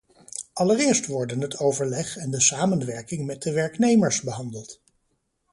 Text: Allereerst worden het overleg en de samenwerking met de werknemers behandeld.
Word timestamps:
Allereerst 0.55 1.05
worden 1.09 1.41
het 1.41 1.57
overleg 1.59 2.15
en 2.17 2.31
de 2.31 2.41
samenwerking 2.41 3.25
met 3.25 3.41
de 3.41 3.51
werknemers 3.51 4.21
behandeld. 4.21 4.79